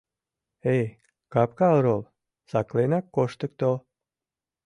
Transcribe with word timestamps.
—Эй, 0.75 0.85
Капка 1.33 1.67
Орол, 1.77 2.03
сакленак 2.49 3.05
коштыкто! 3.15 3.71